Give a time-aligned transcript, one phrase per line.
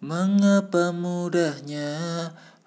[0.00, 1.92] Mengapa mudahnya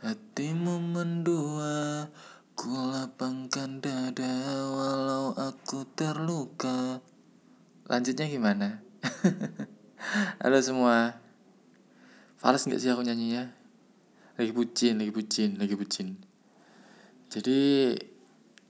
[0.05, 2.05] hatimu mendua?
[2.53, 4.37] Ku lapangkan dada
[4.69, 7.01] walau aku terluka.
[7.89, 8.85] Lanjutnya gimana?
[10.45, 11.17] Halo semua.
[12.37, 13.49] Fales gak sih aku nyanyinya?
[14.37, 16.21] Lagi bucin, lagi bucin, lagi bucin.
[17.33, 17.97] Jadi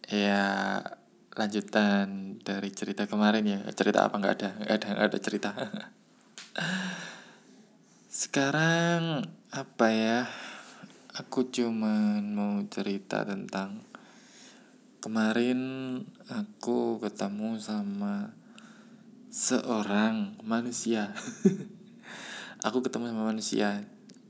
[0.08, 0.80] Ya
[1.36, 3.60] lanjutan dari cerita kemarin ya.
[3.76, 4.16] Cerita apa?
[4.16, 5.52] Nggak ada, nggak ada, nggak ada cerita
[8.14, 10.30] Sekarang apa ya?
[11.18, 13.82] Aku cuman mau cerita tentang
[15.02, 15.58] kemarin
[16.30, 18.38] aku ketemu sama
[19.34, 21.10] seorang manusia.
[22.70, 23.82] aku ketemu sama manusia.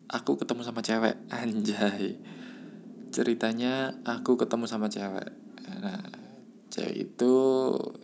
[0.07, 2.23] Aku ketemu sama cewek, anjay.
[3.11, 5.27] Ceritanya aku ketemu sama cewek.
[5.83, 6.07] Nah,
[6.71, 7.35] cewek itu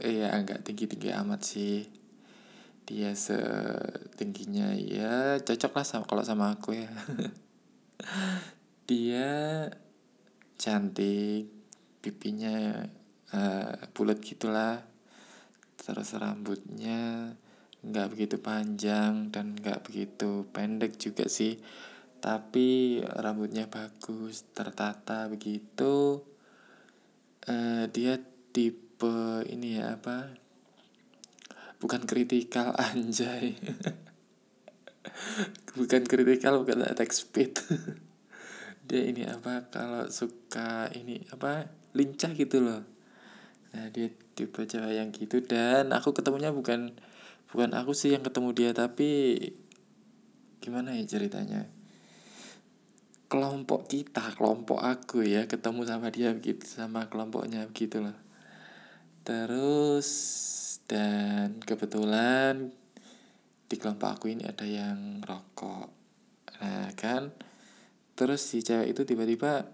[0.03, 1.98] ya agak tinggi-tinggi amat sih
[2.89, 6.89] dia setingginya ya cocok lah sama kalau sama aku ya.
[8.89, 9.29] Dia
[10.57, 11.53] cantik
[12.01, 12.81] pipinya
[13.29, 14.81] uh, bulat gitulah.
[15.77, 17.29] Terus rambutnya
[17.85, 21.61] nggak begitu panjang dan nggak begitu pendek juga sih.
[22.17, 26.25] Tapi rambutnya bagus tertata begitu.
[27.45, 28.17] Uh, dia
[28.49, 30.48] tipe ini ya apa
[31.79, 33.55] bukan kritikal anjay.
[35.73, 37.55] Bukan kritikal bukan attack speed.
[38.89, 42.81] Dia ini apa kalau suka ini apa lincah gitu loh.
[43.69, 46.97] Nah dia tipe cewek yang gitu dan aku ketemunya bukan
[47.53, 49.37] bukan aku sih yang ketemu dia tapi
[50.57, 51.69] gimana ya ceritanya?
[53.29, 58.17] Kelompok kita kelompok aku ya ketemu sama dia begitu sama kelompoknya begitu loh.
[59.21, 60.09] Terus
[60.89, 62.73] dan kebetulan
[63.69, 65.93] di kelompok aku ini ada yang rokok.
[66.65, 67.29] Nah kan?
[68.17, 69.69] Terus si cewek itu tiba-tiba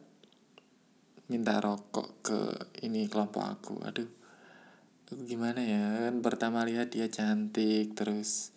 [1.32, 2.40] minta rokok ke
[2.84, 3.80] ini kelompok aku.
[3.88, 4.12] Aduh
[5.08, 6.12] aku gimana ya?
[6.12, 8.52] Kan pertama lihat dia cantik terus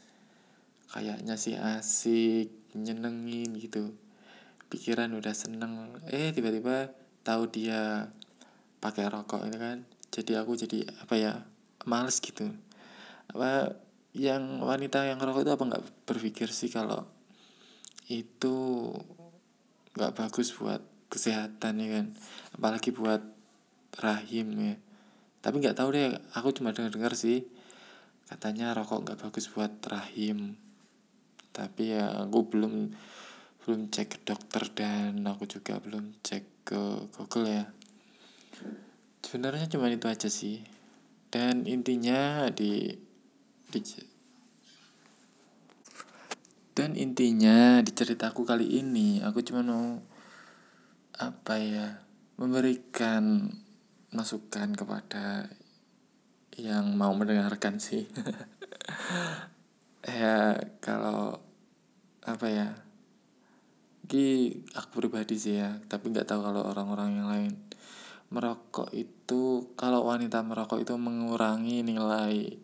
[0.91, 3.95] kayaknya sih asik nyenengin gitu.
[4.67, 5.95] Pikiran udah seneng.
[6.11, 6.91] Eh tiba-tiba
[7.23, 8.11] tahu dia
[8.83, 9.79] pakai rokok ini kan?
[10.11, 11.35] Jadi aku jadi apa ya
[11.89, 12.53] males gitu.
[13.33, 13.73] Apa
[14.13, 17.09] yang wanita yang rokok itu apa nggak berpikir sih kalau
[18.13, 18.93] itu
[19.97, 22.07] nggak bagus buat kesehatan ya kan?
[22.53, 23.25] Apalagi buat
[24.05, 24.75] rahim ya.
[25.41, 27.49] Tapi nggak tahu deh aku cuma dengar dengar sih
[28.29, 30.61] katanya rokok nggak bagus buat rahim.
[31.57, 32.75] Tapi ya aku belum
[33.65, 36.81] belum cek ke dokter dan aku juga belum cek ke
[37.17, 37.65] Google ya.
[39.25, 40.78] Sebenarnya cuma itu aja sih
[41.29, 42.89] dan intinya di,
[43.69, 43.81] di
[46.79, 49.99] dan intinya di ceritaku kali ini aku cuma mau
[51.19, 51.99] apa ya
[52.39, 53.51] memberikan
[54.15, 55.51] masukan kepada
[56.55, 58.07] yang mau mendengarkan sih.
[60.09, 61.37] Ya kalau
[62.25, 62.81] apa ya
[64.09, 67.53] Ki aku pribadi sih ya tapi nggak tahu kalau orang-orang yang lain
[68.29, 72.61] merokok itu kalau wanita merokok itu mengurangi nilai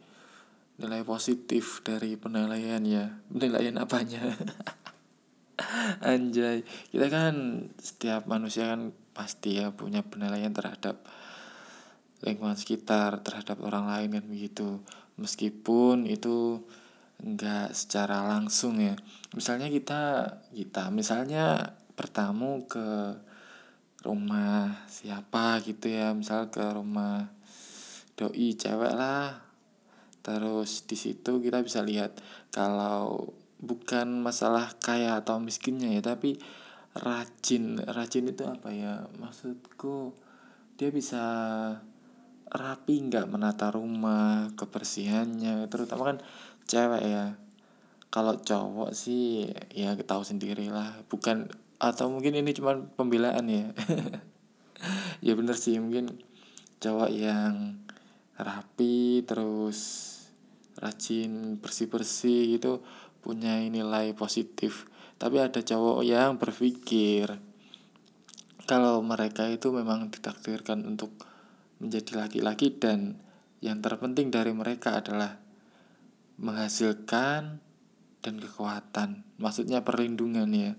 [0.74, 3.06] nilai positif dari penilaian ya.
[3.30, 4.34] Penilaian apanya?
[6.10, 6.66] Anjay.
[6.90, 7.34] Kita kan
[7.78, 11.06] setiap manusia kan pasti ya punya penilaian terhadap
[12.26, 14.82] lingkungan sekitar terhadap orang lain kan begitu.
[15.14, 16.66] Meskipun itu
[17.22, 18.98] enggak secara langsung ya.
[19.32, 20.02] Misalnya kita
[20.50, 23.14] kita misalnya bertamu ke
[24.04, 27.32] rumah siapa gitu ya misal ke rumah
[28.14, 29.40] doi cewek lah.
[30.20, 32.20] Terus di situ kita bisa lihat
[32.52, 36.36] kalau bukan masalah kaya atau miskinnya ya tapi
[36.96, 37.80] rajin.
[37.80, 39.08] Rajin itu apa ya?
[39.16, 40.12] Maksudku
[40.76, 41.24] dia bisa
[42.44, 46.18] rapi nggak menata rumah kebersihannya terutama kan
[46.68, 47.24] cewek ya.
[48.12, 51.50] Kalau cowok sih ya tahu sendiri lah bukan
[51.84, 53.66] atau mungkin ini cuma pembelaan ya.
[55.24, 56.20] Ya bener sih mungkin
[56.76, 57.80] cowok yang
[58.36, 59.80] rapi terus
[60.76, 62.84] rajin bersih bersih gitu
[63.24, 64.84] punya nilai positif.
[65.16, 67.40] Tapi ada cowok yang berpikir
[68.68, 71.16] kalau mereka itu memang ditakdirkan untuk
[71.80, 73.16] menjadi laki-laki dan
[73.64, 75.40] yang terpenting dari mereka adalah
[76.36, 77.60] menghasilkan
[78.24, 80.72] dan kekuatan maksudnya perlindungan ya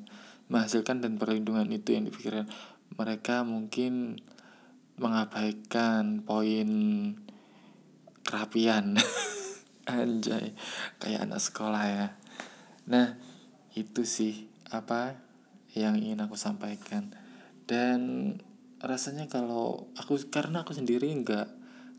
[0.49, 2.45] menghasilkan dan perlindungan itu yang dipikirkan
[2.93, 4.21] mereka mungkin
[4.95, 6.69] mengabaikan poin
[8.23, 8.95] kerapian.
[9.85, 10.57] Anjay
[10.97, 12.07] kayak anak sekolah ya.
[12.89, 13.17] Nah
[13.77, 15.13] itu sih apa
[15.77, 17.13] yang ingin aku sampaikan.
[17.69, 18.33] Dan
[18.81, 21.47] rasanya kalau aku karena aku sendiri nggak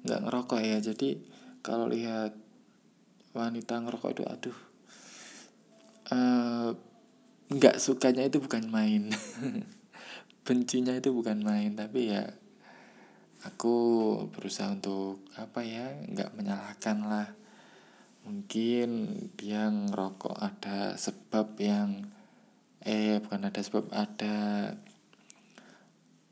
[0.02, 0.78] nggak ngerokok ya.
[0.82, 1.22] Jadi
[1.62, 2.34] kalau lihat
[3.36, 4.58] wanita ngerokok itu aduh
[6.08, 6.70] uh,
[7.46, 9.14] nggak sukanya itu bukan main.
[10.46, 12.26] Bencinya itu bukan main tapi ya
[13.46, 13.74] aku
[14.34, 17.28] berusaha untuk apa ya nggak menyalahkan lah.
[18.26, 18.88] Mungkin
[19.38, 22.10] dia ngerokok ada sebab yang
[22.82, 24.36] eh bukan ada sebab ada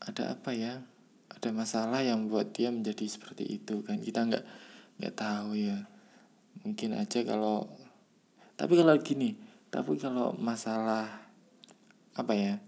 [0.02, 0.82] ada apa ya
[1.30, 4.02] ada masalah yang membuat dia menjadi seperti itu kan.
[4.02, 4.44] Kita nggak
[4.98, 5.86] nggak tahu ya.
[6.66, 7.70] Mungkin aja kalau
[8.58, 9.43] tapi kalau gini
[9.74, 11.26] tapi kalau masalah
[12.14, 12.62] apa ya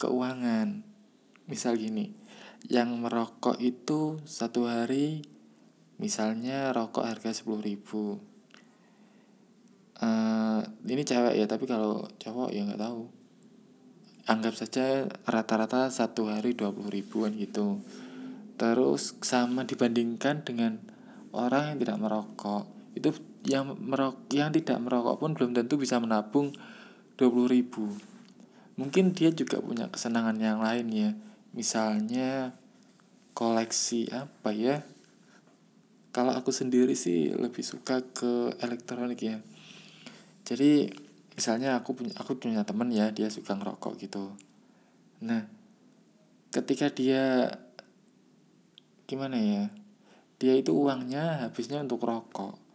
[0.00, 0.80] keuangan
[1.44, 2.16] misal gini
[2.72, 5.20] yang merokok itu satu hari
[6.00, 8.16] misalnya rokok harga sepuluh ribu.
[10.00, 13.04] Uh, ini cewek ya tapi kalau cowok ya nggak tahu.
[14.24, 17.84] Anggap saja rata-rata satu hari dua puluh ribuan gitu.
[18.56, 20.80] Terus sama dibandingkan dengan
[21.36, 22.64] orang yang tidak merokok
[22.96, 23.12] itu
[23.48, 26.52] yang merok yang tidak merokok pun belum tentu bisa menabung
[27.16, 27.88] dua puluh ribu.
[28.76, 31.10] Mungkin dia juga punya kesenangan yang lain ya.
[31.52, 32.56] Misalnya
[33.36, 34.84] koleksi apa ya?
[36.10, 39.36] Kalau aku sendiri sih lebih suka ke elektronik ya.
[40.44, 40.90] Jadi
[41.36, 44.34] misalnya aku punya aku punya temen ya dia suka ngerokok gitu.
[45.24, 45.48] Nah
[46.50, 47.52] ketika dia
[49.08, 49.64] gimana ya?
[50.40, 52.69] Dia itu uangnya habisnya untuk rokok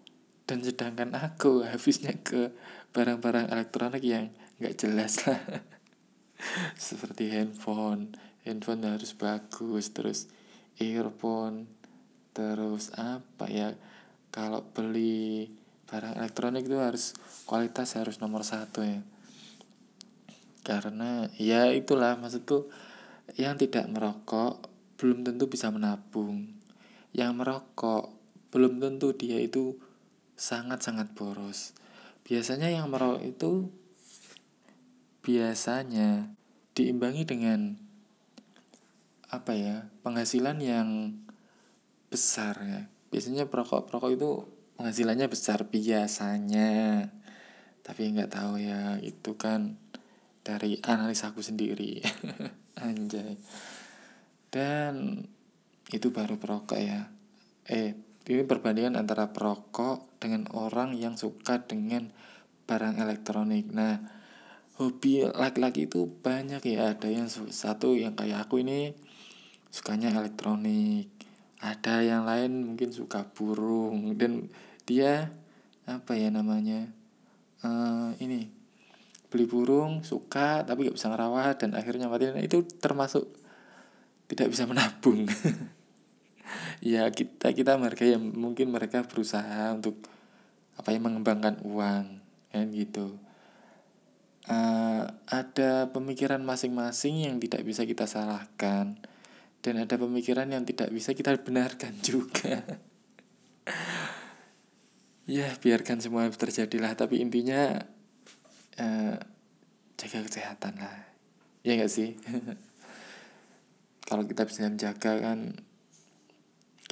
[0.45, 2.53] dan sedangkan aku habisnya ke
[2.93, 4.29] barang-barang elektronik yang
[4.61, 5.41] nggak jelas lah.
[6.77, 8.13] Seperti handphone.
[8.45, 10.29] Handphone harus bagus terus
[10.77, 11.65] earphone.
[12.31, 13.73] Terus apa ya?
[14.29, 15.49] Kalau beli
[15.89, 17.17] barang elektronik itu harus
[17.49, 19.01] kualitas harus nomor satu ya.
[20.65, 22.69] Karena ya itulah maksudku
[23.37, 24.65] yang tidak merokok
[25.01, 26.53] belum tentu bisa menabung.
[27.15, 28.03] Yang merokok
[28.53, 29.77] belum tentu dia itu
[30.35, 31.71] sangat-sangat boros.
[32.27, 33.51] Biasanya yang merokok itu
[35.25, 36.35] biasanya
[36.77, 37.79] diimbangi dengan
[39.31, 40.89] apa ya penghasilan yang
[42.11, 42.81] besar ya.
[43.09, 44.29] Biasanya perokok perokok itu
[44.75, 47.09] penghasilannya besar biasanya.
[47.81, 49.79] Tapi nggak tahu ya itu kan
[50.45, 52.03] dari analis aku sendiri.
[52.85, 53.39] Anjay.
[54.51, 55.25] Dan
[55.89, 57.09] itu baru perokok ya.
[57.65, 62.09] Eh ini perbandingan antara perokok dengan orang yang suka dengan
[62.65, 63.69] barang elektronik.
[63.69, 64.01] Nah
[64.81, 66.97] hobi laki-laki itu banyak ya.
[66.97, 68.97] Ada yang satu yang kayak aku ini
[69.69, 71.13] sukanya elektronik.
[71.61, 74.17] Ada yang lain mungkin suka burung.
[74.17, 74.49] Dan
[74.89, 75.29] dia
[75.85, 76.89] apa ya namanya
[77.61, 78.49] uh, ini
[79.29, 82.33] beli burung suka tapi gak bisa ngerawat dan akhirnya mati.
[82.33, 83.29] Nah, itu termasuk
[84.25, 85.29] tidak bisa menabung
[86.83, 89.99] ya kita kita mereka yang mungkin mereka berusaha untuk
[90.75, 92.05] apa yang mengembangkan uang
[92.51, 93.19] kan gitu.
[94.45, 98.93] Uh, ada pemikiran masing-masing yang tidak bisa kita salahkan
[99.65, 102.61] dan ada pemikiran yang tidak bisa kita benarkan juga.
[105.25, 107.81] Ya biarkan semua terjadilah tapi intinya
[108.77, 109.17] uh,
[109.97, 111.09] jaga kesehatan lah.
[111.65, 112.13] Ya gak sih?
[114.07, 115.57] Kalau kita bisa menjaga kan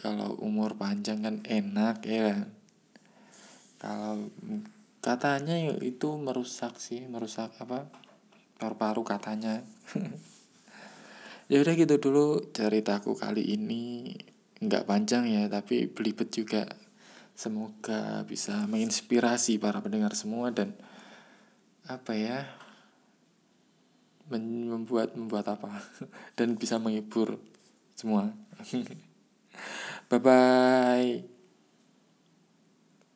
[0.04, 2.40] kalau umur panjang kan enak ya kan?
[3.80, 4.28] Kalau
[5.00, 7.88] katanya itu merusak sih merusak apa?
[8.60, 9.64] Paru-paru katanya.
[11.52, 14.16] Ya udah gitu dulu ceritaku kali ini.
[14.64, 16.66] Nggak panjang ya tapi belibet juga.
[17.36, 20.72] Semoga bisa menginspirasi para pendengar semua dan
[21.84, 22.48] apa ya?
[24.32, 25.84] Membuat membuat apa?
[26.40, 27.38] Dan bisa menghibur
[27.94, 28.32] semua
[30.10, 31.33] 拜拜。